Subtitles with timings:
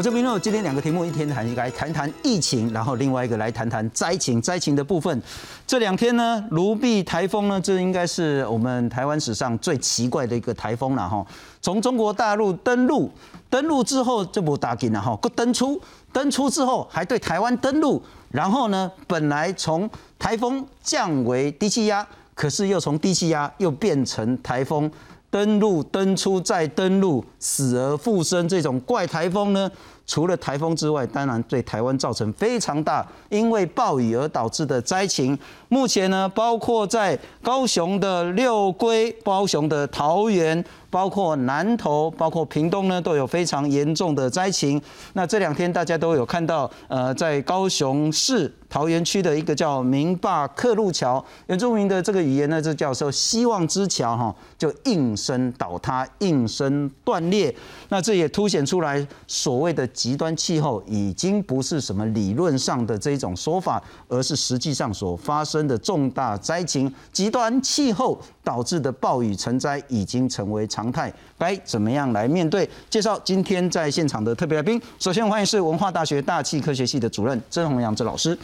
[0.00, 4.40] 我这边呢，今天两个题目，一天谈一来谈谈疫情，然后另外一个来谈谈灾情。
[4.40, 5.22] 灾情的部分，
[5.66, 11.22] 这两天呢，卢碧台风呢，这应该是我们台湾史上最奇怪的一个台风了哈。
[11.60, 13.10] 从中国大陆登陆，
[13.50, 15.78] 登陆之后就不打紧了哈，登出，
[16.14, 19.86] 登出之后还对台湾登陆，然后呢，本来从
[20.18, 24.90] 台风降为低气压，可是又从低气压又变成台风。
[25.30, 29.70] 登陆、登出、再登陆，死而复生这种怪台风呢？
[30.06, 35.38] 除了台风之外，当然对台湾造成非常大，因为暴雨而导致的灾情。
[35.68, 40.64] 目前呢，包括在高雄的六龟、高雄的桃园。
[40.90, 44.82] 包括南投、包括屏东呢，都有非常严重的灾情。
[45.12, 57.54] 那这两天大家都有看到，呃，在高雄市桃园区的一个叫明坝客路桥，原住民的这个语言呢，这叫做希望之桥哈，就应声倒塌、应声断裂。
[57.90, 66.92] 那这也凸显出来，所谓的极端气候已经不是什么理论上的这种说法，而是实际上所发生的重大灾情。
[67.12, 70.80] 极端气候导致的暴雨成灾已经成为常。
[70.80, 72.66] 常态该怎么样来面对？
[72.88, 74.80] 介绍今天在现场的特别来宾。
[74.98, 78.38] 首先欢迎是文化大学大气科学系的主任曾宏阳曾老师。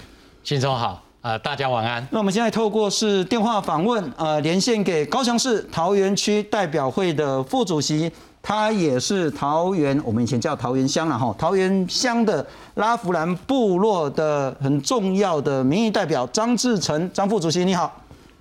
[0.47, 2.07] 新中好，呃，大家晚安。
[2.13, 8.09] 那我们现在透过是电话访问，呃，连线给高雄市桃园区代表会的副主席，
[8.41, 17.93] 他也是桃园，我们以前叫桃园乡了哈，桃园乡的拉弗兰部落的很重要的民意代表张志成张副主席，你好。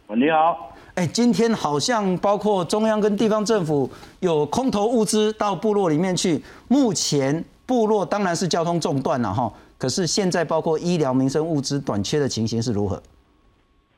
[0.10, 0.76] 你好。
[0.94, 3.90] 哎，今天好像包括中央跟地方政府
[4.20, 6.40] 有空投物资到部落里面去。
[6.68, 13.02] 目前部落当然是交通中断了哈，可是现在包括医疗民生物资短缺的情形是如何？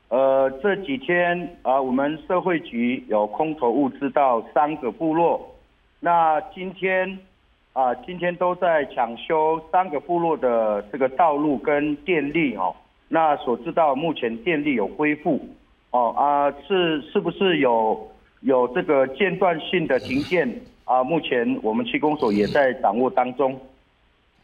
[0.08, 5.54] 呃，这几天啊，我们社会局有空投物资到三个部落。
[6.00, 7.18] 那今天
[7.74, 12.74] 啊，今天都在抢修三个部落的这个道路跟电力哦。
[13.08, 15.40] 那所知道目前电力有恢复。
[15.90, 18.10] 哦啊，是是不是有
[18.40, 21.04] 有这个间断性的停电啊？
[21.04, 23.58] 目前我们区公所也在掌握当中。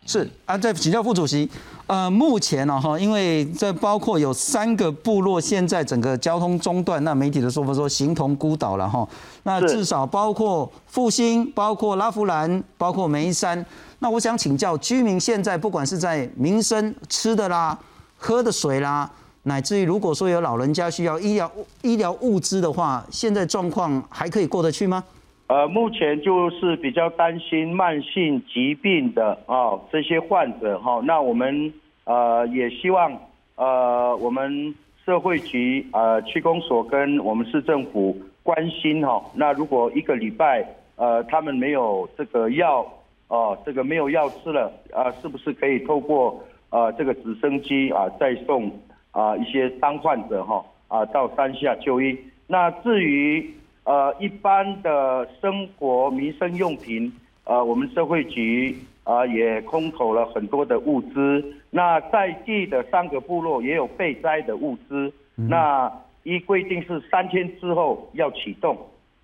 [0.06, 1.48] 是啊，在请教副主席，
[1.86, 9.08] 呃，目前呢哈，因为这包括有三个部落现在整个交通中断，那媒体的说法说形同孤岛了哈。
[9.44, 13.64] 那至少包括复兴、包括拉夫兰、包括梅山。
[14.00, 17.78] 那我想请教居民，现在不管是在民生吃的啦、
[18.18, 19.10] 喝的水啦。
[19.44, 21.50] 乃至于如果说有老人家需要医疗
[21.82, 25.02] 医疗物资的话，现在状况还可以过得去吗？
[25.46, 31.72] 呃，目前就是比较担心慢性疾病的啊这些患者哈，那我们
[32.04, 33.12] 呃也希望
[33.56, 40.66] 呃我们社会局呃区公所跟我们市政府关心哈，那如果一个礼拜
[40.96, 42.86] 呃他们没有这个药
[43.28, 48.70] 哦这个没有药吃了啊，是不是可以透过呃这个直升机啊再送？
[49.16, 52.18] 啊，一些伤患者哈啊，到山下就医。
[52.48, 53.54] 那至于
[53.84, 57.12] 呃一般的生活民生用品，
[57.44, 61.44] 呃，我们社会局啊也空投了很多的物资。
[61.70, 65.12] 那在地的三个部落也有备灾的物资。
[65.36, 68.76] 那依规定是三天之后要启动。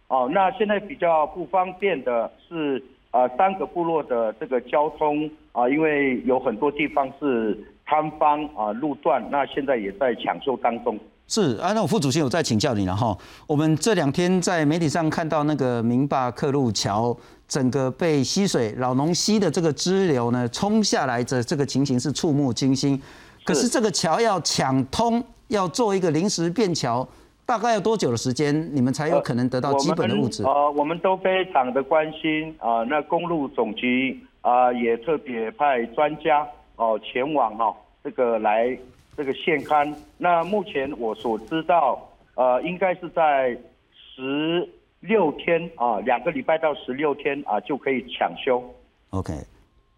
[0.09, 7.59] 哦，那现在比较不方便的是啊三个部落的这个交通啊，因为有很多地方是。
[7.87, 10.97] 摊方啊，路段那现在也在抢修当中。
[11.31, 13.17] 是啊，那我副主席有再请教你了哈。
[13.47, 23.01] 我们这两天在媒体上看到那个明坝克路桥整个被溪水老农溪的这个支流呢冲下来的这个情形是触目惊心。
[23.45, 27.07] 可是这个桥要抢通，要做一个临时便桥，
[27.47, 30.43] 大概要多久的时间，你们才有可能得到基本的物质？
[30.43, 32.83] 呃，我们都非常的关心啊。
[32.83, 36.45] 那公路总局啊也特别派专家。
[36.75, 37.73] 哦，前往哈
[38.03, 38.77] 这个来
[39.21, 39.95] 这个现刊。
[40.17, 43.55] 那目前我所知道，呃，应该是在
[43.93, 44.67] 十
[45.01, 48.65] 六天啊，两个礼拜到十六天啊就可以抢修。
[49.11, 49.35] OK。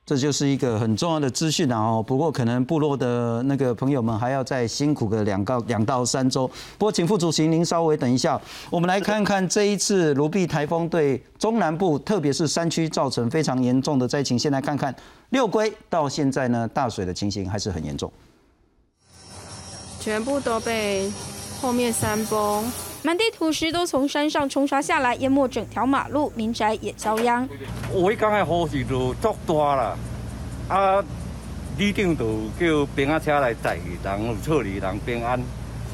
[0.05, 1.79] 这就是一个很重要的资讯啊！
[1.79, 6.49] 哦，不过可能部落的那个朋友们还要再辛苦个两到两到三周。
[6.77, 8.39] 不过，请副主席您稍微等一下，
[8.69, 14.37] 我们来看看这一次卢碧台风对中南部，特别是山区造成非常严重的灾情。
[14.37, 14.93] 先来看看
[15.31, 18.13] 六龟到现在呢，大水的情形还是很严重，
[20.03, 21.09] 全部都被
[21.61, 22.65] 后面山崩。
[23.05, 27.49] 满地土石都从山上冲刷下来，淹没整条马路，民宅也遭殃。
[27.93, 29.97] 我讲的雨势就足大啦，
[30.69, 31.05] 啊，
[31.79, 35.41] 里长就叫平安车来载人，处理人平安。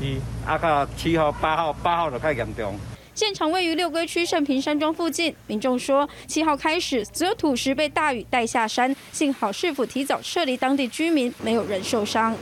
[0.01, 0.17] 是，
[0.47, 2.75] 啊，到七号、八号、八号就较严重。
[3.15, 12.35] 现场位于六龟区盛平山庄附近，民众说，七号开始所有土石被大雨带下山，幸好市府提早撤离当地居民，没有人受伤。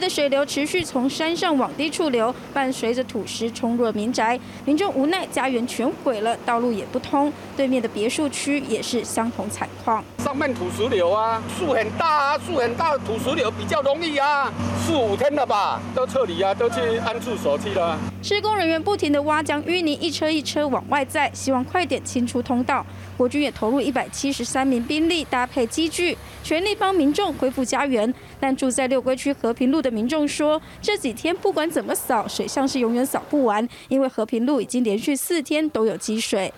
[0.00, 7.32] 的水流持续从山上往低处流，伴随着土石冲入民宅，民众无奈家园全毁了，道路也不通。
[7.56, 10.04] 对面的别墅区也是相同惨况。
[10.18, 14.52] 上面土石流啊，树很大啊，树很大，土石流比较容易啊。
[14.84, 17.98] 四五天了吧，都撤离啊，都去安住所去了。
[18.22, 22.84] 施工人员不停的挖将淤泥一车一车往外载，希望快点清出通道。
[23.16, 28.12] 国军也投入一百七十三名兵力，搭配机具，全力帮民众恢复家园。
[28.38, 36.52] 但住在六龟区和平路的民众说，这几天不管怎么扫，水像是永远扫不完，因为和平路已经连续四天都有积水。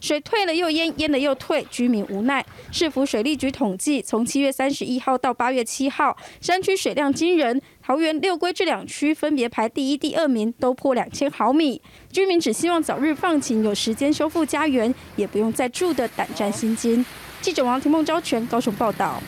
[0.00, 2.44] 水退了又淹，淹了又退，居民无奈。
[2.70, 11.80] 市府水利局统计，从七月三十一号到八月七号，山区水量惊人，桃园六龟这两区分别排第一、第二名，都破两千毫米。
[12.12, 17.04] 居民只希望早日放晴，有时间修复家园，也不用再住的胆战心惊。
[17.40, 19.20] 记者王庭梦昭全高雄报道。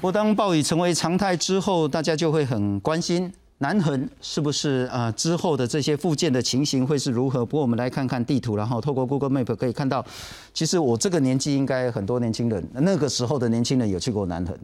[0.00, 3.32] 不当暴雨成为常态之后，大家就会很关心。
[3.58, 7.46] 南横是不是呃之后的这些附件的情形会是如何？
[7.46, 10.04] 不过我们来看看地图，然后透过 Google Map 可以看到，
[10.52, 14.54] 其实我这个年纪应该很多年轻人那个时候的年轻人有去过南横，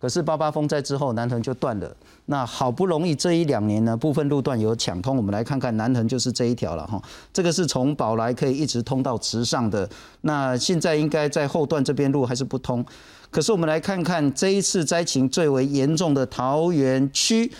[0.00, 1.96] 可是八八风灾之后南横就断了。
[2.26, 7.00] 那好不容易这一两年呢，部分路段有抢通，我们来看看南横就是这一条了哈。
[7.32, 9.88] 这个是从宝来可以一直通到池上的，
[10.22, 12.84] 那现在应该在后段这边路还是不通。
[13.30, 17.50] 可是我们来看看这一次灾情最为严重的桃园区。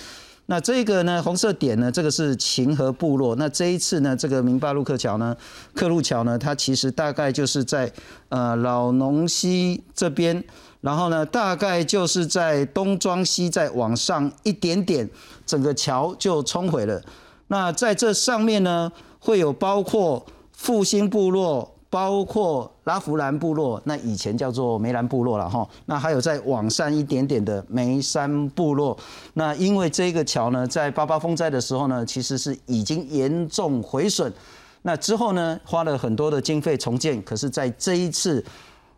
[0.46, 3.34] 那这个呢，红色点呢，这个是秦河部落。
[3.36, 5.36] 那这一次呢，这个明巴路克桥呢，
[5.74, 7.90] 克路桥呢，它其实大概就是在
[8.28, 10.42] 呃老农溪这边，
[10.80, 15.08] 然后呢，大概就是在东庄溪再往上一点点，
[15.46, 17.00] 整个桥就冲毁了。
[17.46, 18.90] 那在这上面呢，
[19.20, 21.76] 会有包括复兴部落。
[21.92, 25.68] 包括拉弗兰部落，那以前叫做梅兰部落了哈。
[25.84, 28.96] 那还有再往上一点点的梅山部落。
[29.34, 34.32] 那因为这个桥呢，在八八风灾的时候呢，其实是已经严重毁损。
[34.80, 38.42] 那之后呢，花了很多的经费重建，可是在这一次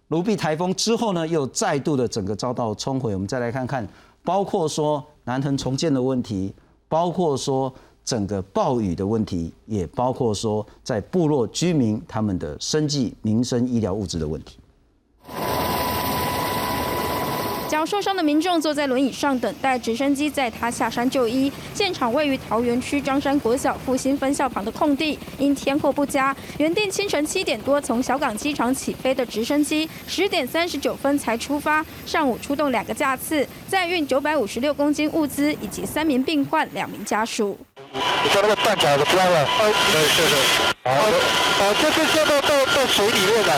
[0.06, 3.12] 卢碧台风之后呢，又再度的整个遭到冲毁。
[3.12, 3.84] 我们再来看看，
[4.22, 6.54] 包括说南藤重建的问题，
[6.88, 7.74] 包括说。
[8.04, 14.58] 整个暴雨的问题，也包括说在部落居民他们的生计、民生、医疗物资的问题。
[17.66, 21.50] 脚受伤的民众坐在轮椅上等待直升机载他下山就医。
[21.72, 31.84] 现场位于桃园区张山国小复兴分校旁的空地，因天候不佳，原定清晨七点多从小港机场起飞的直升机，十点三十九分才出发。
[32.06, 37.58] 上午出动两个架次，载运九百五十六公斤物资以及三名病患、两名家属。
[37.94, 39.46] 你说那个断桥的关了？
[39.56, 40.34] 对对对。
[40.82, 43.52] 好，哦，这是掉到到到水里面的。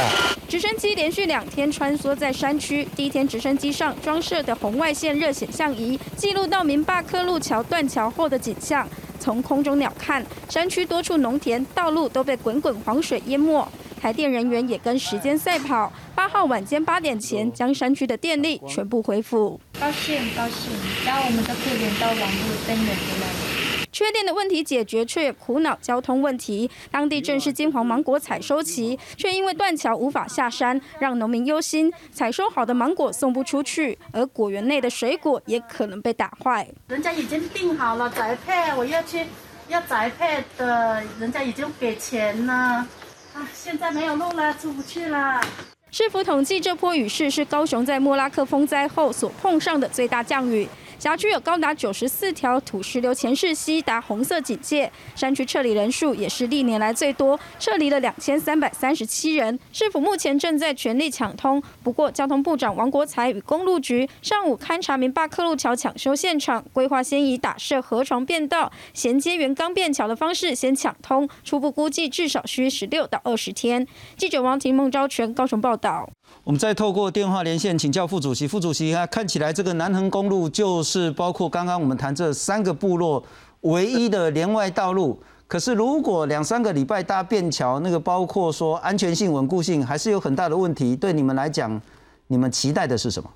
[0.47, 2.87] 直升机连续两天穿梭在山区。
[2.95, 8.87] 第一天，直升机上装设的红外线热显像仪记录到明坝科路桥断桥后的景象。
[9.19, 13.67] 从空中鸟瞰，山区多处农田、道路都被滚滚黄水淹没。
[14.01, 19.59] 台电人员也跟时间赛跑，八号晚间八点前将山区的电力全部恢复。
[19.81, 20.71] 高兴高兴，
[21.07, 23.46] 然后我们都可以连到网络灯源回来。
[23.97, 26.71] 缺电的问题解决，却苦恼交通问题。
[26.91, 31.91] 当地正是金黄芒果采收期，却因为断桥无法下山，让农民忧心。
[32.13, 36.69] 采收好的芒果送不出去，而果园内的水果也可能被打坏。
[36.89, 39.25] 人家已经订好了宅配，我要去
[39.69, 42.53] 要宅配的，人家已经给钱了。
[42.53, 45.41] 啊，现在没有路了，出不去了。
[45.91, 50.69] 市府统计，这波雨势是高雄在莫拉克风灾后所碰上的最大降雨。
[50.99, 59.59] 辖区有高达九十四条土石流前世溪达红色警戒，山区撤离人数也是历年来最多，撤离了两千三百三十七人。
[59.73, 73.87] 市府目前正在全力抢通，不过交通部长王国才与公路局上午勘察明坝克路桥抢修现场，规划先以打设河床便道衔接原钢便桥的方式先抢通，初步估计至少需十六到二十天。
[74.17, 76.09] 记者王婷、孟昭全高雄报道。
[76.45, 78.47] 我们再透过电话连线请教副主席。
[78.47, 83.23] 副主席啊，看起来这个南横公路就是包括刚刚我们谈这三个部落
[83.63, 85.21] 唯一的连外道路。
[85.49, 90.95] 可是如果两三个礼拜搭便桥，那个包括说安全性、稳固性还是有很大的问题。
[90.97, 91.81] 对你们来讲，
[92.27, 93.31] 你们期待的是什么？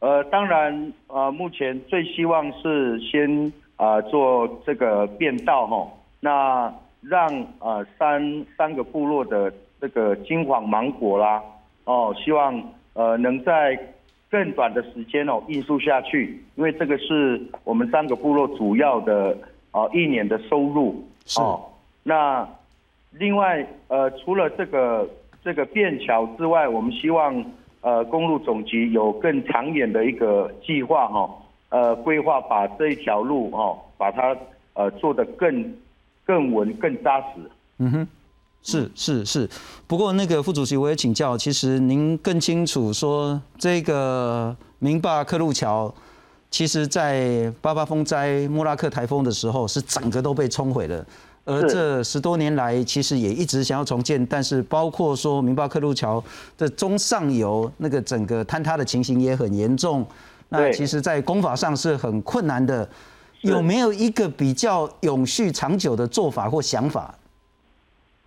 [0.00, 5.88] 呃，当然，呃，目前最希望是先啊做这个便道哈，
[6.20, 9.50] 那让呃三三个部落的
[9.80, 11.42] 这个金黄芒果啦。
[11.84, 12.62] 哦，希望
[12.94, 13.78] 呃能在
[14.30, 19.36] 更短的时间哦运输下去，因为这个是我们三个部落主要的
[19.72, 21.04] 呃一年的收入
[21.36, 21.60] 哦。
[22.02, 22.46] 那
[23.12, 25.08] 另外呃除了这个
[25.42, 27.44] 这个便桥之外，我们希望
[27.80, 31.30] 呃公路总局有更长远的一个计划哈、
[31.68, 34.36] 呃规划把这一条路哦把它
[34.72, 35.74] 呃做得更
[36.24, 37.26] 更稳更扎实。
[37.78, 38.08] 嗯哼，
[38.64, 39.48] 是是是。
[39.86, 45.94] 不过那个副主席，我也请教，其实您更清楚说，这个明坝克路桥，
[46.50, 51.06] 其实在八八风灾、莫拉克台风的时候，是整个都被冲毁了。
[51.44, 56.24] 而这十多年来，其实也一直想要重建，但是包括说明坝克路桥
[56.56, 60.06] 的中上游那个整个坍塌的情形也很严重。
[60.48, 62.88] 那其实，在工法上是很困难的。
[63.42, 67.14] 有没有一个比较永续长久的做法或想法？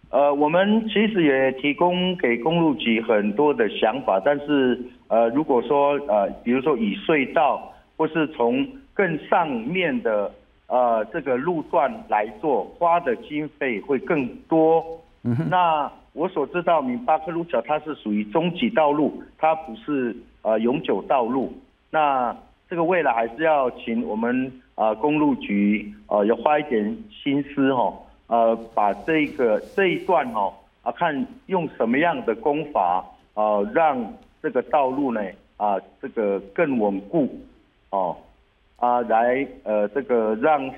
[0.10, 10.32] 呃，我们其实也提供给公路局很多的想法，但是呃，如果说呃，比如说以隧道或是从更上面的
[10.68, 14.84] 呃这个路段来做，花的经费会更多。
[15.50, 21.54] 那我所知道，明巴克路桥它是属于中级道路，它不是呃永久道路。
[21.92, 22.36] 那
[22.70, 27.94] 这个未来还是要请我们呃公路局呃要花一点心思哈、
[28.28, 30.54] 呃把这个这一段哦、
[30.84, 33.04] 啊看用什么样的功法
[33.34, 35.22] 呃让这个道路呢
[35.58, 37.28] 啊这个更稳固
[37.90, 38.16] 哦
[38.78, 40.70] 啊来呃这个让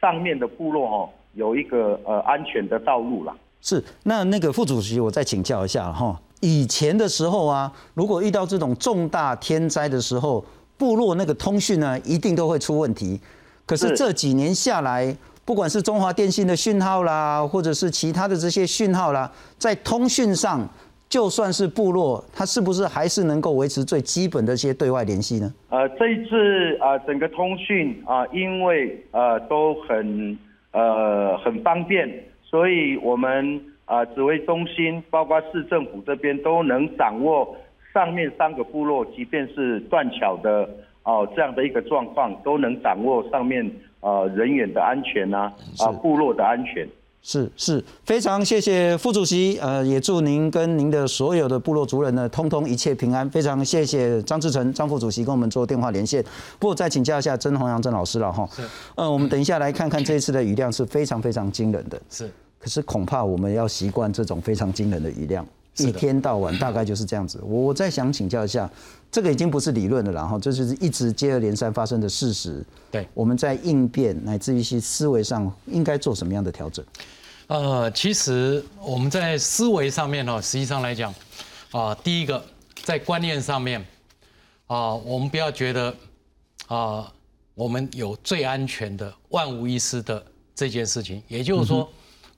[0.00, 3.34] 上面的部落哦有一个呃安全的道路啦。
[3.60, 6.20] 是，那那个副主席，我再请教一下哈。
[6.40, 10.44] 以前的时候啊，如果遇到这种重大天灾的时候，
[10.76, 13.20] 部落那个通讯呢，一定都会出问题。
[13.64, 20.68] 可是是这几年下来，不管是中华电信的讯号啦，或者是其他的这些讯号啦，在通讯上，
[21.08, 25.54] 就算是部落，它是不是还是能够维持最基本的一些对外联系呢？
[25.70, 30.36] 呃，这一次啊、整个通讯啊、因为呃都很
[30.72, 32.12] 呃很方便，
[32.42, 37.56] 所以我们啊、指挥中心包括市政府这边都能掌握
[37.94, 40.68] 上面三个部落，即便是断桥的
[41.04, 43.64] 哦、这样的一个状况，都能掌握上面
[44.06, 46.88] 呃人员的安全啊啊、部落的安全。
[47.28, 53.28] 是是，非常谢谢副主席，呃，也祝您跟您的所有的部落族人呢，通通一切平安。
[53.28, 56.22] 非常谢谢张志成张副主席跟我们做电话连线。
[56.60, 58.62] 不过再请教一下曾宏阳曾老师了哈，是
[58.94, 65.44] 呃，我们等一下来看看这一次的雨量是非常非常惊人的，是可是恐怕我们要习惯这种非常惊人的雨量，
[65.78, 67.40] 一天到晚大概就是这样子。
[67.44, 68.70] 我我再想请教一下，
[69.10, 72.64] 这个已经不是理论了啦，然后这就是一直接二连三发生的事实。
[72.90, 76.84] 对我们在应变乃至于一些思维上应该做什么样的调整？
[77.46, 81.14] 呃，其实我们在思维上面呢，实际上来讲，
[81.70, 82.44] 啊、第一个
[82.82, 83.80] 在观念上面，
[84.66, 85.94] 啊、我们不要觉得
[86.66, 87.10] 啊、
[87.54, 90.22] 我们有最安全的、万无一失的
[90.54, 91.22] 这件事情。
[91.28, 91.88] 也就是说，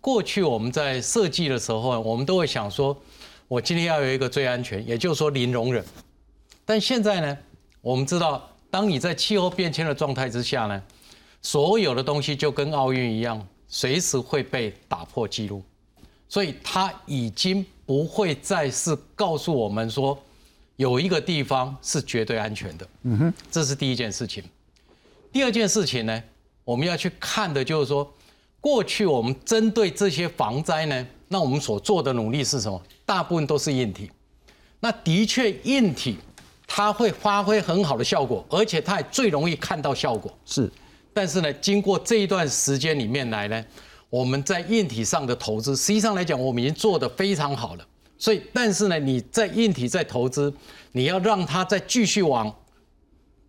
[0.00, 2.96] 过去我们在设计的时候，我们都会想说，
[3.48, 5.82] 我今天要有一个最安全，也就是说零容忍。
[6.68, 7.38] 但现在呢，
[7.80, 10.82] 我们知道，当你在气候变迁的状态之下呢，
[11.40, 15.62] 所有的东西就跟奥运一样，随时会被打破记录，
[16.28, 20.22] 所以它已经不会再是告诉我们说
[20.76, 22.86] 有一个地方是绝对安全的。
[23.04, 24.44] 嗯哼，这是第一件事情。
[25.32, 26.22] 第二件事情呢，
[26.64, 28.12] 我们要去看的就是说，
[28.60, 32.78] 过去我们针对这些防灾呢，那我们所做的努力是什么？
[33.06, 34.10] 大部分都是硬体。
[34.80, 36.18] 那的确，硬体
[36.70, 40.32] 它会发挥很好的效果，而且它也最容易看到效果。
[40.44, 40.70] 是
[41.12, 43.64] 但是呢，经过这一段时间里面来呢，
[44.10, 47.86] 我们在硬体上的投资，实际上来讲，我们已经做得非常好了。
[48.18, 50.52] 所以，但是呢，你在硬体在投资，
[50.92, 52.54] 你要让它再继续往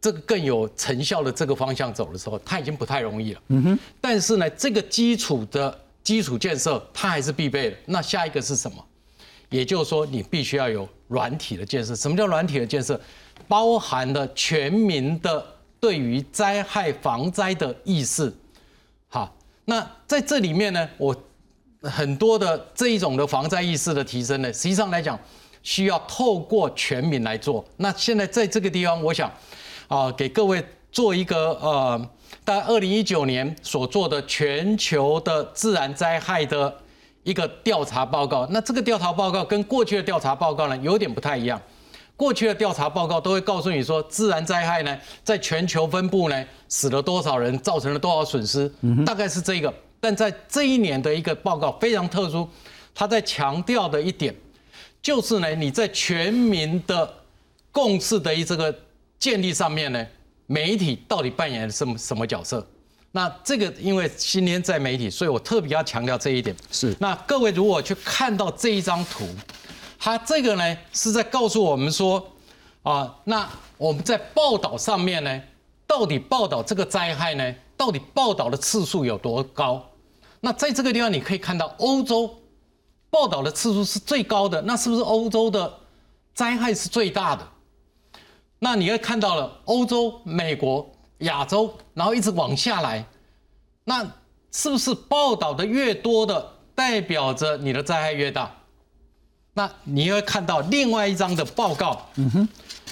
[0.01, 3.41] 这个更有成效的这个方向走的时候，它已经不太容易了。
[3.49, 3.79] 嗯哼。
[3.99, 7.77] 但是呢，这个基础的基础建设，它还是必备的。
[7.85, 8.83] 那下一个是什么？
[9.49, 11.95] 也就是说，你必须要有软体的建设。
[11.95, 12.99] 什么叫软体的建设？
[13.47, 15.43] 包含了全民的
[15.79, 18.31] 对于灾害防灾的意识。
[19.07, 21.15] 好，那在这里面呢，我
[21.81, 25.19] 很多的这一种的防灾意识的提升呢，实际上来讲，
[25.63, 27.65] 需要透过全民来做。
[27.77, 29.31] 那现在在这个地方，我想
[29.87, 32.09] 啊、给各位做一个呃，
[32.45, 36.75] 在二零一九年所做的全球的自然灾害的
[37.29, 38.47] 一个调查报告。
[38.49, 41.61] 那这个调查报告跟过去的调查报告呢，有点不太一样。
[42.17, 48.69] 过去的调查报告都会告诉你说，自然灾害呢，在全球分布呢，死了多少人，造成了多少损失，
[49.05, 49.73] 大概是这个。
[50.01, 52.49] 但在这一年的一个报告非常特殊，
[52.95, 54.35] 他在强调的一点，
[55.01, 57.13] 就是呢，你在全民的
[57.71, 58.73] 共识的这个
[59.17, 60.05] 建立上面呢，
[60.47, 62.65] 媒体到底扮演什么什么角色？
[63.11, 66.55] 那这个因为今天在媒体，所以我特别要强调这一点。
[66.71, 69.27] 是，那各位如果去看到这一张图，
[69.97, 72.23] 它这个呢是在告诉我们说，
[72.83, 75.41] 啊，那我们在报道上面呢，
[75.87, 79.89] 到底报道这个灾害呢，到底报道的次数有多高？
[80.41, 82.37] 那在这个地方你可以看到，欧洲
[83.09, 85.79] 报道的次数是最高的，那是不是欧洲的
[86.35, 87.47] 灾害是最大的？
[88.59, 90.87] 那你会看到了欧洲、美国。
[91.19, 93.05] 亚洲，然后一直往下来，
[93.83, 94.03] 那
[94.51, 98.55] 是不是报道的越多的，代表着你的灾害越大？
[99.53, 102.49] 那你会看到另外一张的报告，嗯哼，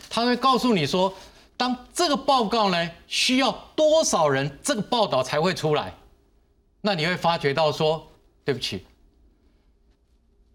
[0.09, 1.13] 他会告诉你说，
[1.55, 5.93] 当这个报告呢需要多少人，这个报道才会出来？
[6.81, 8.05] 那你会发觉到说，
[8.43, 8.85] 对不起，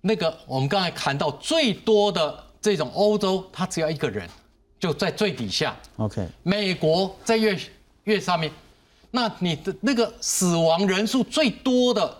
[0.02, 4.28] 那个我们刚才谈到最多的这种欧洲，它只要一个人。
[4.82, 6.26] 就在最底下，OK。
[6.42, 7.56] 美国在越
[8.02, 8.50] 越上面，
[9.12, 12.16] 那你的那个死亡人数最多的，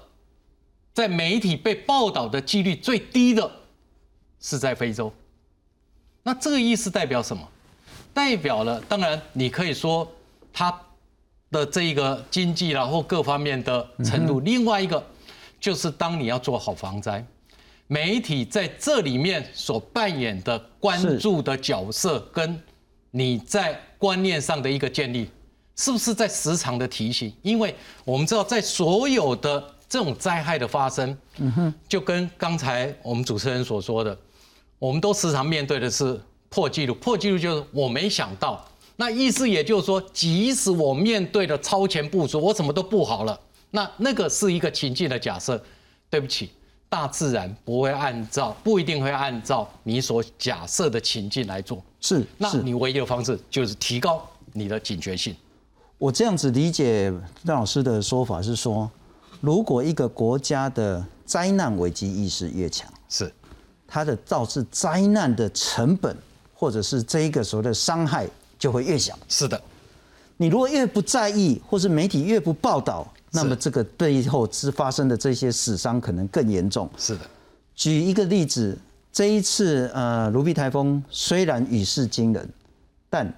[0.94, 3.50] 在媒体被报道的几率最低的，
[4.38, 5.12] 是在非洲。
[6.22, 7.42] 那这个意思代表什么？
[8.14, 10.08] 代表了，当然你可以说
[10.52, 10.72] 它
[11.50, 14.38] 的这一个经济然后各方面的程度。
[14.38, 15.04] 另外一个
[15.58, 17.26] 就是当你要做好防灾。
[17.92, 22.58] 媒体在这里面所扮演的关注的角色，跟
[23.10, 25.28] 你在观念上的一个建立，
[25.76, 27.30] 是不是在时常的提醒？
[27.42, 34.16] 因为我们知道，在所有的这种灾害的发生，嗯哼，就跟刚才我们主持人所说的，
[34.78, 36.18] 我们都时常面对的是
[36.48, 36.94] 破纪录。
[36.94, 43.38] 破纪录就是我没想到，那意思也就是说，即使我面对的超前部署，我什么都不好了，
[43.70, 45.62] 那那个是一个情境的假设。
[46.08, 46.50] 对不起。
[46.92, 51.82] 大自然不会按照，不一定会按照你所假设的情境来做。
[52.02, 55.34] 是，那你唯一的方式就是提高你的警觉性。
[55.96, 57.10] 我这样子理解
[57.46, 58.90] 张老师的说法是说，
[59.40, 63.32] 如果一个国家的灾难危机意识越强，是
[63.88, 66.14] 它的导致灾难的成本
[66.52, 68.28] 或者是这一个所谓的伤害
[68.58, 69.18] 就会越小。
[69.30, 69.58] 是的，
[70.36, 73.10] 你如果越不在意，或是媒体越不报道。
[73.32, 76.88] 那么这个背后之发生的这些死伤可能更严重。
[76.98, 77.20] 是的，
[77.74, 78.76] 举一个例子，
[79.10, 82.48] 这一次呃，卢比台风虽然雨势惊人，
[83.08, 83.32] 但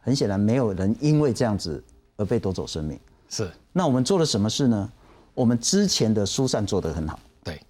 [0.00, 1.82] 很显然没有人因为这样子
[2.16, 2.98] 而被夺走生命。
[3.28, 3.50] 是。
[3.72, 4.90] 那我们做了什么事呢？
[5.34, 7.18] 我们之前的疏散做得很好。
[7.42, 7.60] 对。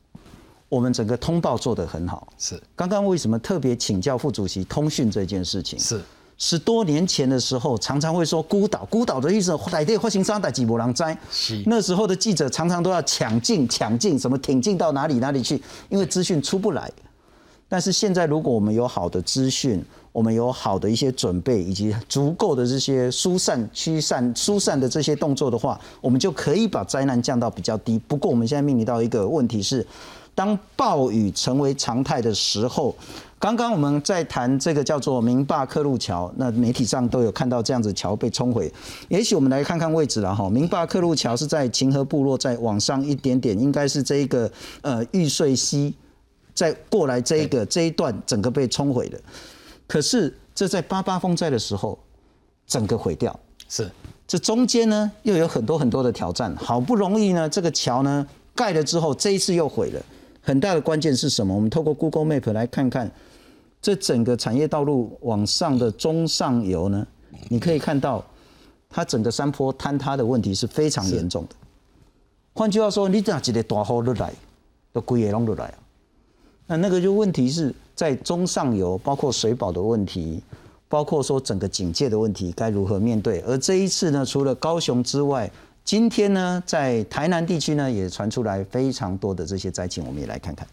[0.68, 2.32] 我们整个通报做得很好。
[2.38, 2.60] 是。
[2.76, 5.78] 刚刚为什么特别请教副主席通讯这件事情？
[5.78, 6.00] 是。
[6.37, 11.16] 十多年前的时候，常常会说孤岛，孤岛的意思，海地发生沙袋几波狼灾。
[11.66, 16.90] 那时候的记者常常都要抢进，抢进，什么挺进到哪里哪里去，因为资讯出不来。
[17.68, 27.99] 但是现在，如果我们有好的资讯，我们有好的一些准备，以及足够的这些疏散、驱散、疏散的这些动作的话，我们就可以把灾难降到比较低。
[28.07, 29.85] 不过，我们现在面临到一个问题是，
[30.35, 32.94] 当暴雨成为常态的时候。
[33.44, 38.72] 刚刚我们在谈这个叫做明坝克路桥，那媒体上都有看到这样子桥被冲毁。
[39.11, 40.48] 也许我们来看看位置了哈。
[40.48, 45.94] 明坝克路桥是在秦河部落再往上一点点，应该是这一个呃玉穗溪
[46.54, 49.20] 再过来这一个这一段整个被冲毁的。
[49.87, 51.98] 可是这在八八风灾的时候
[52.66, 53.90] 整个毁掉，是
[54.26, 56.57] 这中间呢又有很多很多的挑战。
[56.57, 60.02] 好不容易呢这个桥呢盖了之后，这一次又毁了。
[60.40, 61.54] 很大的关键是什么？
[61.54, 63.11] 我们透过 Google Map 来看看。
[63.85, 67.07] 这整个产业道路往上的中上游呢，
[67.51, 68.25] 你可以看到，
[68.88, 71.55] 它整个山坡坍塌的问题是非常严重的。
[72.55, 74.33] 换句话说，你哪几个大雨落来，
[74.90, 75.75] 都归也弄落来啊。
[76.66, 80.42] 那那个就问题是在中上游，包括水保的问题，
[80.88, 83.40] 包括说整个警戒的问题该如何面对。
[83.40, 85.51] 而这一次呢，除了高雄之外，
[85.85, 90.66] 今天呢，在台南地区呢，也传出来非常多的这些灾情，我们也来看看。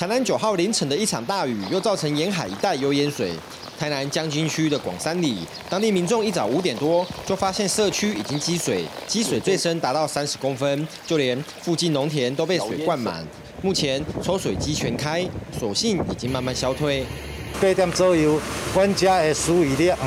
[0.00, 3.32] 台南九号凌晨的一场大雨，又造成沿海一带有淹水。
[3.78, 13.22] 台南将军区的广山里，当地民众一早五点多就发现社区已经积水，积水最深达到三十公分，就连附近农田都被水灌满。
[13.60, 15.22] 目前抽水机全开，
[15.58, 17.04] 所幸已经慢慢消退。
[17.60, 18.40] 八点左右，
[18.72, 19.98] 阮家的水位量，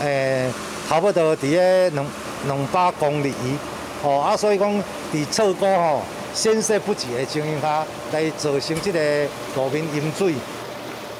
[0.00, 0.50] 诶，
[0.88, 2.06] 差不多伫个两
[2.46, 3.30] 两百公里，
[4.02, 4.72] 哦，啊，所以讲
[5.12, 6.02] 伫测高吼。
[6.34, 10.34] 先色不及的情形下，来造成这个路面淹水。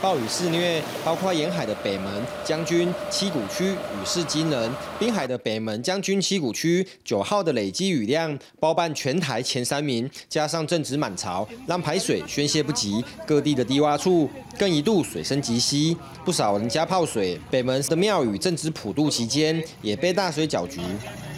[0.02, 2.12] 暴雨肆虐，包括沿海的北门、
[2.44, 17.40] 将军、七股区雨势惊人；滨海的北门、将军、七股区九号的累积雨量包办全台前三名，加上正值满潮，让排水宣泄不及，各地的低洼处更一度水深及膝，不少人家泡水。
[17.50, 20.80] 北门的庙宇正值普渡期间，也被大水搅局。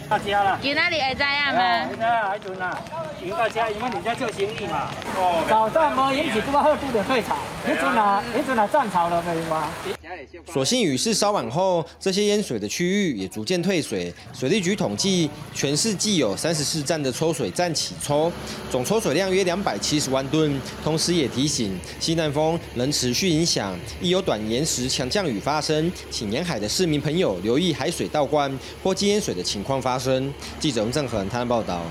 [0.09, 1.85] 到家了，今哪里会知影吗？
[1.93, 2.77] 知啊，还准啊，
[3.21, 4.87] 迎到家，因为你在做生意嘛。
[5.17, 5.43] 哦。
[5.49, 9.69] 早上无引起这么好度的退潮，你准啊，你准啊涨潮了没吗？
[10.51, 14.13] 所幸雨势稍晚后，这些淹水的区域也逐渐退水。
[14.33, 18.31] 水利局统计，全市既有三十四站的抽水站起抽，
[18.71, 20.59] 总抽水量约两百七十万吨。
[20.83, 29.97] 同时也提醒，西南风仍持续影响，一有短延时强降雨发生，请沿海的市民朋友留意海水倒灌或积淹水的情况发。
[29.99, 30.33] 生。
[30.59, 31.81] 记者郑恒台湾报道。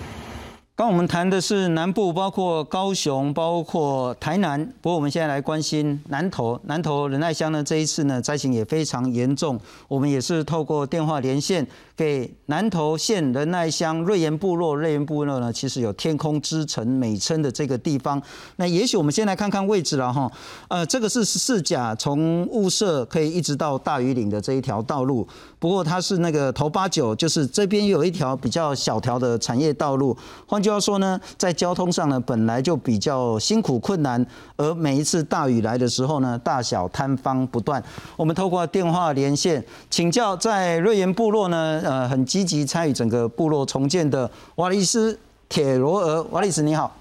[0.77, 4.63] 刚我们谈的是南部，包括高雄，包括台南。
[4.83, 9.59] 不过我们现在来关心南投，南投仁爱乡呢，这一次呢灾情也非常严重。
[9.89, 11.67] 我们也是透过电话连线。
[11.97, 18.21] 给南投县仁爱乡瑞岩部落，瑞岩部落呢，其实有“天空之城”美称的这个地方。
[18.57, 20.31] 那也许我们先来看看位置了哈。
[20.69, 25.27] 呃，这个是四甲从雾社可以一直到大屿岭的这一条道路。
[25.59, 30.15] 不过它是那个头八九，就是这边有一条比较小条的产业道路。
[30.47, 34.25] 换句话说呢，在交通上呢，本来就比较辛苦困难。
[34.57, 37.81] 而每一次大雨来的时候呢，大小摊方不断。
[38.17, 41.81] 我们透过电话连线，请教在瑞岩部落呢。
[41.85, 45.17] 呃，很积极参与整个部落重建的瓦利斯
[45.49, 46.97] 铁罗尔，瓦利斯你好，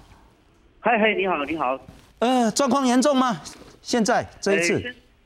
[0.78, 1.76] 嗨嗨，你好你好，
[2.20, 3.40] 呃，状况严重吗？
[3.82, 4.74] 现在这一次，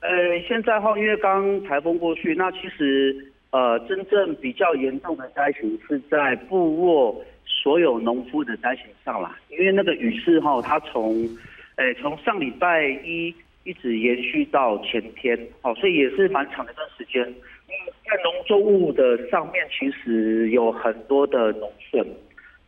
[0.01, 0.09] 呃，
[0.49, 7.21] 现在哈，因为刚台风过去，那其实呃，真正比较严重的灾情是在部落
[7.63, 11.29] 所有农夫的灾情上啦，因为那个雨势哈，它从，
[11.77, 17.23] 诶，从上礼拜一一直延续到前天，哦，所以也是蛮长的一段时间。
[18.07, 22.05] 在农作物的上面，其实有很多的农损。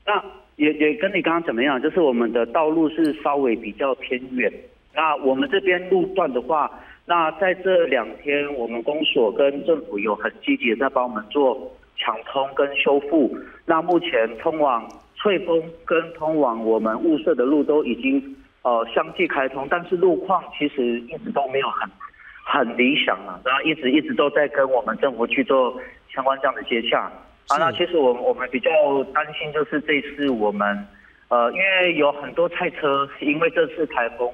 [0.04, 0.22] 那
[0.56, 1.80] 也也跟你刚刚怎么样？
[1.80, 4.52] 就是我们的道路是稍微比较偏远。
[4.94, 6.70] 那我们这边路段的话，
[7.06, 13.32] 那在这两天，我们公所跟政府有很积极的在帮我们做抢通跟修复。
[13.64, 21.88] 那目前通往翠峰跟通往我们雾社的路都已经呃相继开通，但是路况其实一直都没有很。
[22.44, 25.80] 很理想啊，然后一直一直都在跟我们政府去做
[26.12, 26.98] 相关这样的接洽
[27.46, 27.56] 啊。
[27.56, 28.68] 那其实我我们比较
[29.14, 30.86] 担心就是这次我们
[31.28, 34.28] 呃，因为有很多菜车因为这次台风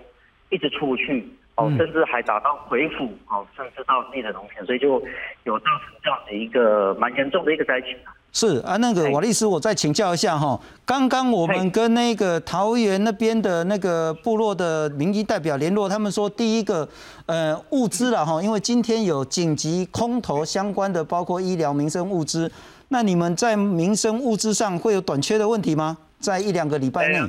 [0.48, 1.22] 一直出不去
[1.59, 5.03] 哦，甚至还打到回府哦，甚至到自己的农田，所以就
[5.42, 8.14] 有造成这样的一个蛮严重的一个灾情啊。
[8.31, 10.61] 是啊，那个瓦利斯，我再请教一下哈。
[10.85, 16.88] 刚刚我们跟那个桃园那边的那个部落的民意代表联络，他们说第一个
[17.27, 22.49] 呃物资了哈，因为今天有紧急空投相关的，包括医疗民生物资。
[22.90, 25.97] 那你们在民生物资上会有短缺的问题吗？
[26.21, 27.21] 在一两个礼拜内？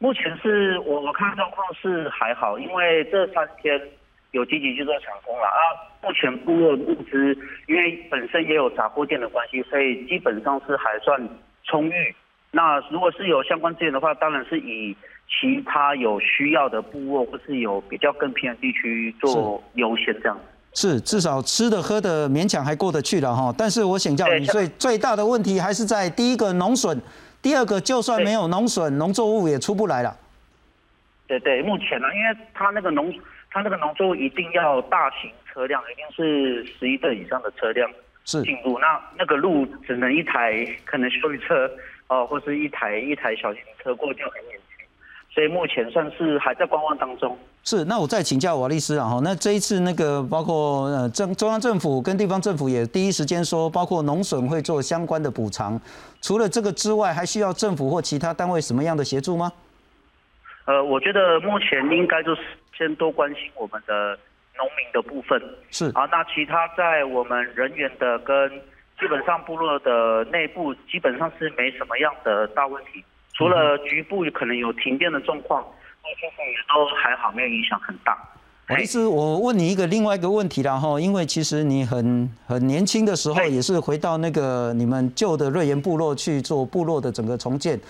[0.00, 3.80] 目前是我我看状况是还好，因为这三天。
[4.32, 5.58] 有积极去做抢工了啊！
[6.00, 7.36] 目前部落物资，
[7.66, 11.20] 因为本身也有杂货店的关系，所以基本上是还算
[11.64, 12.14] 充裕。
[12.52, 20.38] 那如果是有相关资源的话，当然是以其他有需要的部落或是有比较更偏的地区做优先这样。
[20.74, 23.52] 是，至少吃的喝的勉强还过得去了哈。
[23.58, 26.96] 但是我请教你，最最大的问题还是在第一个农损，
[27.42, 30.16] 第二个就算没有农损，农作物也出不来了。
[31.26, 33.12] 对对，目前呢，因为它那个农。
[33.52, 37.90] 它那个农作物一定要大型车辆，一定是十一吨以上的车辆
[38.24, 38.78] 是进入。
[38.78, 41.68] 那那个路只能一台可能修理车
[42.06, 44.59] 哦，或是一台一台小型车过掉很远。
[45.30, 47.36] 所以目前算是还在观望当中。
[47.62, 55.80] 是，那我再请教瓦律师啊哈，那这一次那个包括呃政中央政府跟地方政府也第一时间说，包括农损会做相关的补偿。
[56.20, 59.52] 除了这个之外，还需要政府或其他单位什么样的协助吗？
[60.66, 62.42] 呃，我觉得目前应该就是。
[62.80, 64.18] 先多关心我们的
[64.56, 65.38] 农民的部分
[65.70, 68.48] 是啊，那其他在我们人员的跟
[68.98, 73.04] 基本上部落的内部基本上是没什么样的大问题，
[73.40, 75.64] 除了局部可能有停电的状况，
[76.02, 78.14] 那些也都还好，没有影响很大。
[78.76, 87.80] 其实我问你一个另外一个问题了哈，因为其实你很很年轻的时候也是回到那个你们旧的瑞岩部落去做部落的整个重建。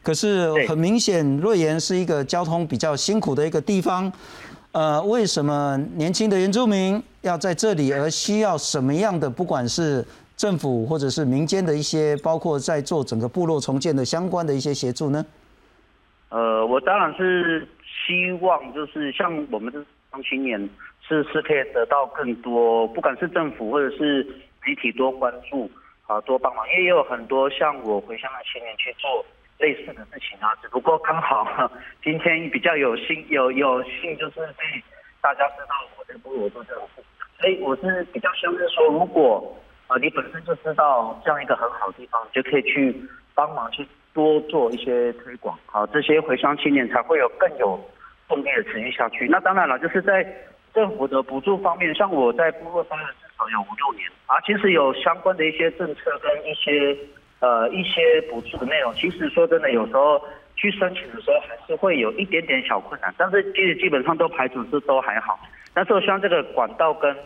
[0.00, 4.10] 可是很明显，瑞岩是一个交通比较辛苦的一个地方。
[4.70, 10.06] 呃，为什么年轻的原住民要在这里，而需要什么样的，不管是
[10.40, 15.22] 政府或者是民间的一些，包括在做整个部落重建的相关的一些协助呢？
[16.30, 20.58] 呃，我当然是希望，就是像我们这当青年
[21.06, 24.26] 是是可以得到更多，不管是政府或者是
[24.64, 25.70] 媒体多关注
[26.06, 29.22] 啊，多帮忙，因为也有很多像我回乡的青年去做
[29.58, 31.70] 类似的事情啊，只不过刚好
[32.02, 34.64] 今天比较有幸有有幸就是被
[35.20, 37.02] 大家知道我在部落做这种事，
[37.38, 39.54] 所以我是比较希望是说，如果
[39.90, 42.94] 啊你本身就知道这样一个很好的地方，你就可以去
[43.34, 47.78] 帮忙去多做一些推广，好，这些回乡青年才会有更有
[48.28, 49.26] 动力的持续下去。
[49.26, 50.24] 那当然了，就是在
[50.72, 56.96] 政府的补助方面，像我在部落待了至少有五六年啊，其实有相关的一些政策跟一些
[57.40, 60.24] 呃一些补助的内容，其实说真的，有时候
[60.54, 65.36] 去申请的时候还是会有一点点小困难，但是其实基本上都排除是都还好。
[65.74, 67.16] 但是我希望这个管道跟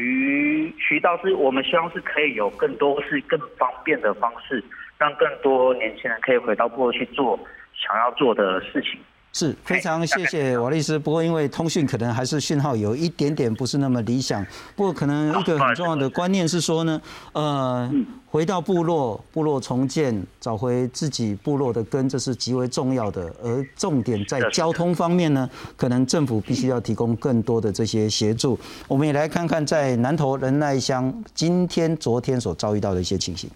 [0.00, 4.64] 渠渠道是我们希望是可以有更多是更方便的方式，
[4.98, 7.38] 让更多年轻人可以回到过去做
[7.74, 8.98] 想要做的事情。
[9.32, 17.00] 是非常谢谢瓦律师，不过因为通讯可能还是讯号有一点点不是那么理想，不过可能一个很重要的观念是说呢，
[17.32, 17.90] 呃，
[18.26, 23.32] 回到部落，部落重建，找回自己部落的根，这是极为重要的。
[23.42, 28.58] 而重点在交通方面呢，可能政府必须要提供更多的这些协助。
[28.88, 33.48] 我们也来看看在南投仁爱乡今天、昨天所遭遇到的一些情形。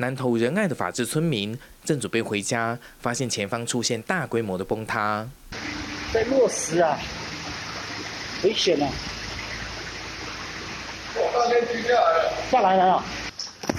[0.00, 5.28] 南投仁爱的法治村民正准备回家，发现前方出现大规模的崩塌，
[6.12, 6.96] 在落石啊，
[8.44, 8.88] 危险啊！
[11.16, 11.32] 我
[12.48, 13.04] 下来了，下来了，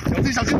[0.09, 0.57] 小心小心！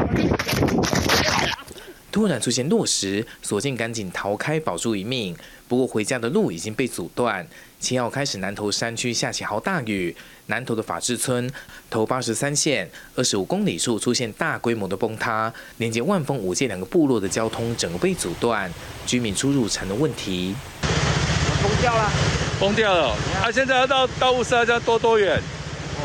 [2.10, 5.36] 突然出现落石，所幸赶紧逃开，保住一命。
[5.67, 7.45] 不过回家的路已经被阻断。
[7.82, 10.15] 七号开始，南投山区下起好大雨，
[10.50, 11.50] 南投的法治村
[11.90, 18.70] 头八十三线二十五公里处出现大规模的崩塌，连接万丰五界两个部落的交通整个被阻断，
[19.06, 20.56] 居民出入成了问题。
[21.62, 22.12] 崩掉了，
[22.60, 23.16] 崩掉了。
[23.44, 25.38] 啊，现在要到到雾社要多多远？
[25.38, 26.02] 哦，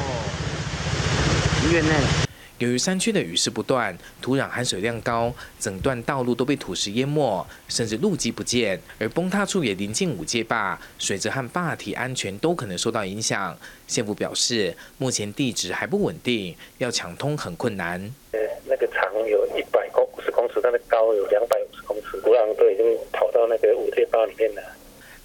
[1.63, 2.24] 很远呢。
[2.59, 8.81] 由于山区的雨势不断，土壤含水量高，整段道路都被土石淹没，甚至路基不见。
[8.97, 13.57] 而崩塌处也临近五界坝，水质和坝体安全都可能受到影响。
[13.88, 18.01] 县府表示，目前地质还不稳定，要抢通很困难。
[18.31, 24.62] 呃，那个长有一百公五十公尺，它的高有两百五十公尺，土壤都已经跑到那个五界坝里面了。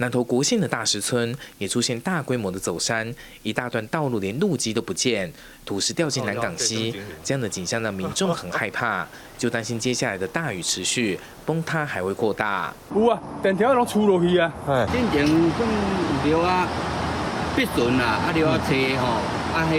[0.01, 5.29] 南投国姓的大石村也出现大规模的走山，一大段道路连路基都不见，
[5.65, 9.05] 土石掉进南港溪，这样的景象让民众很害怕，
[9.37, 12.73] 就担心接下来的大雨持续，崩塌还会扩大。
[12.95, 14.49] 有啊，电条拢出落去啊！
[14.89, 15.69] 进前算
[16.29, 16.67] 有了啊，
[17.57, 19.05] 必顺啊，啊了啊车吼，
[19.53, 19.75] 啊还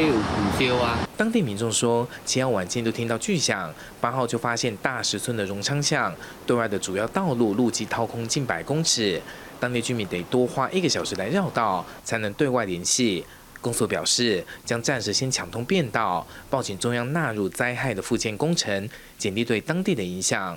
[0.62, 0.98] 有啊。
[1.16, 6.14] 当地民众说，七号晚间都听到巨响，八号就发现大石村的荣昌巷
[6.46, 9.18] 对外的主要道路路基掏空近百公尺。
[9.60, 13.24] 当地居民得多花一个小时来绕道，才能对外联系。
[13.60, 20.56] 公所表示，将暂时先抢通便道，报请中央纳入灾害的复建工程，减低对当地的影响。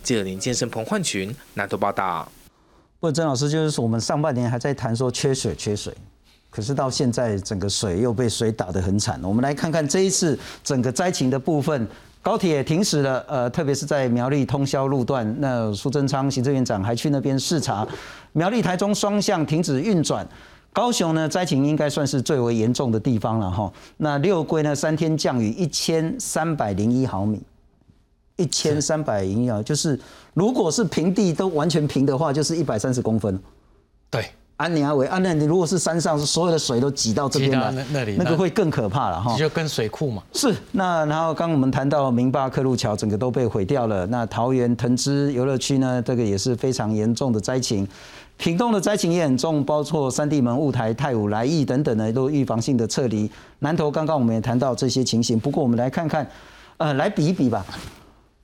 [0.00, 2.30] 记者林建生、彭焕群南投报道。
[3.00, 5.92] 不过，曾老师就是说，我们上半年还在谈说缺水、缺水，
[6.48, 9.20] 可是到现在整个水又被水打得很惨。
[9.24, 11.88] 我们来看看这一次整个灾情的部分。
[12.22, 17.86] 高铁停驶了，呃，特别是在苗栗通宵路段，那苏贞昌行政院长还去那边视察。
[18.32, 20.26] 苗栗台中双向停止运转，
[20.70, 23.72] 高雄呢灾情应该算是最为严重的地方了哈。
[23.96, 27.40] 那六龟呢三天降雨一千三百零一毫米，
[28.36, 29.98] 一千三百零一毫，就是
[30.34, 33.40] 如果是平地都完全平的话，就是一百三十公分。
[34.10, 34.26] 对。
[34.60, 39.34] 安尼阿伟，安那你如果是山上，所有的水都挤到这边来，那里那个会更可怕了哈。
[39.34, 40.22] 就跟水库嘛。
[40.34, 44.06] 是，那然后刚我们谈到明巴克路桥，整个都被毁掉了。
[44.08, 47.88] 那桃园藤枝游乐区呢，这个也是非常严重的灾情。
[48.36, 53.30] 屏东的灾情也很重，包括三地门、雾台、太武、来义等等呢，都预防性的撤离。
[53.60, 56.26] 南投刚刚我们也谈到这些情形，不过我们来看看，
[56.76, 57.64] 呃，来比一比吧。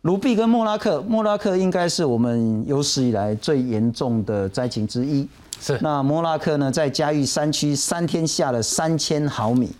[0.00, 5.28] 卢碧跟莫拉克，莫拉克应该是我们有史以来最严重的灾情之一。
[5.60, 9.70] 是，那莫拉克呢，在嘉义山区三天下了三千毫米。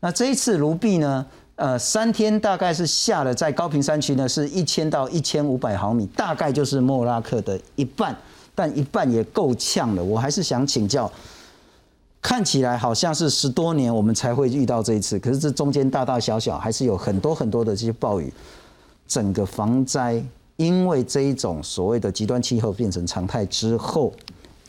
[0.00, 1.24] 那这一次卢碧呢，
[1.56, 8.14] 呃，三天大概是下了在高平山区呢，是一千到一千五百毫米，大概就是莫拉克的一半，
[8.54, 10.04] 但一半也够呛了。
[10.04, 11.10] 我还是想请教，
[12.20, 18.32] 看起来好像是十多年我们才会遇到这一次，可是这中间大大小小还是有很多很多的这些暴雨，
[19.06, 20.22] 整个防灾
[20.56, 24.12] 因为这一种所谓的极端气候变成常态之后。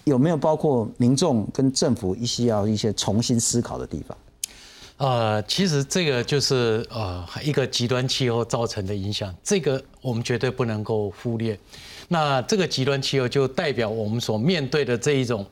[0.06, 4.18] 有没有包括民众跟政府一些要一些重新思考的地方？
[4.98, 11.60] 呃，其实这个就是呃一个极端气候造成的影响，这个我们绝对不能够忽略。
[12.08, 15.46] 那这个极端气候就代表我们所面对的这一种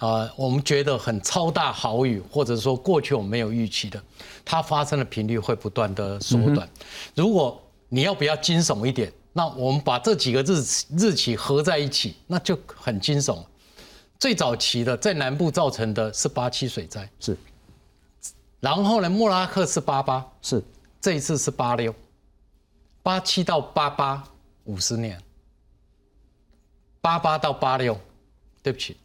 [0.00, 4.02] 呃，我们觉得很超大豪雨，或者说过去我们没有预期的，
[4.44, 6.68] 它发生的频率会不断的缩短。
[7.14, 9.12] 如果你要不要惊悚一点？
[9.34, 10.60] 那我们把这几个日
[10.96, 13.38] 日期合在一起，那就很惊悚。
[14.18, 17.36] 最早期的在南部造成的是八七水灾，是。
[18.60, 20.62] 然后呢，莫拉克是八八，是。
[21.00, 21.94] 这一次是八六，
[23.04, 24.24] 八七到八八
[24.64, 25.16] 五十年，
[27.00, 27.96] 八八到八六，
[28.60, 28.96] 对不起，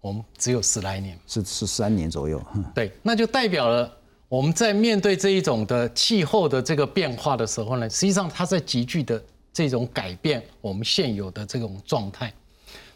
[0.00, 2.44] 我们只有十来年，是十三年左右。
[2.74, 3.96] 对，那就代表了
[4.28, 12.34] 我们在面对这一种的气候的这个变化的时候呢，实际上它在急剧的这种改变我们现有的这种状态。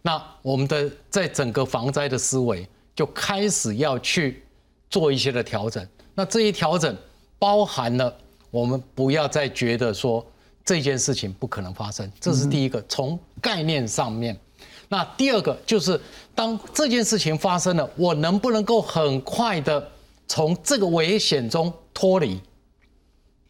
[0.07, 2.64] 那我们的在整个防灾的思维
[2.95, 4.45] 就开始要去
[4.88, 5.85] 做一些的调整。
[6.14, 6.97] 那这一调整
[7.40, 8.16] 包含了
[8.53, 10.25] 我们不要再觉得说
[10.64, 14.38] 这件事情不可能发生，这是第一个从概念上面。
[14.88, 16.01] 那第二个就是
[16.37, 19.90] 当这件事情发生了，我能不能够很快的
[20.29, 22.40] 从这个危险中脱离？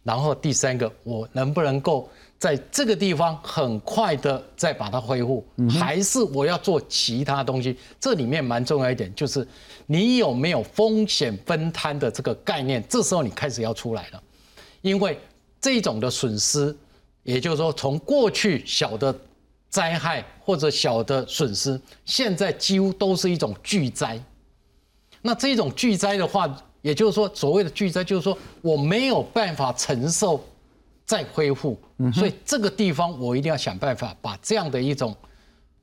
[0.02, 2.08] 然后第三个，我能不能够？
[2.38, 7.74] 在这个地方很快的再把它恢复，还是我要做其他东西？
[7.98, 9.46] 这里面蛮重要一点，就是
[9.86, 12.84] 你有没有风险分摊的这个概念？
[12.88, 14.22] 这时候你开始要出来了，
[14.82, 15.18] 因为
[15.58, 16.76] 这种的损失，
[17.22, 19.18] 也就是说从过去小的
[19.70, 24.22] 灾害或者小的损失，现在几乎都是一种巨灾。
[25.22, 30.44] 那这种巨灾的话，也就是说所谓的巨灾，就是说我没有办法承受。
[31.06, 31.80] 再恢复，
[32.12, 35.16] 所以这个地方我一定要想办法把这样的一种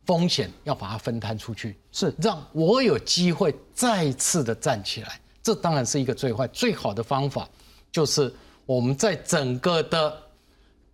[0.05, 5.17] 风险要把它分摊出去，是让我有机会再次的站起来。
[5.41, 7.47] 这当然是一个最坏、最好的方法，
[7.89, 8.33] 就是
[8.65, 10.13] 我们在整个的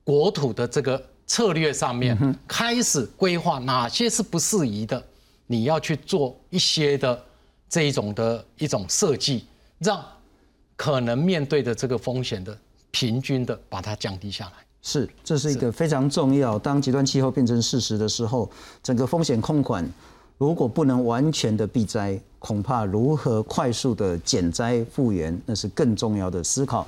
[0.04, 5.04] 国土的这个策略上面开始规划哪些是不适宜的，
[5.48, 7.26] 你要去做一些的
[7.68, 9.46] 这一种的一种设计，
[9.80, 10.06] 让
[10.76, 12.56] 可能面对的这个风险的。
[12.92, 16.58] 平均的把它降低下来，是，这是一个非常重要。
[16.58, 18.50] 当极端气候变成事实的时候，
[18.82, 19.88] 整个风险控管
[20.38, 26.88] 如果不能完全的避灾，恐怕如何快速的减灾复原，那是更重要的思考。